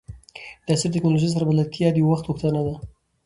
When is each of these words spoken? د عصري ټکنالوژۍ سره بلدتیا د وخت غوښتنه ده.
د 0.65 0.67
عصري 0.75 0.89
ټکنالوژۍ 0.95 1.29
سره 1.33 1.47
بلدتیا 1.49 1.87
د 1.93 1.97
وخت 2.09 2.25
غوښتنه 2.29 2.61
ده. 2.67 2.75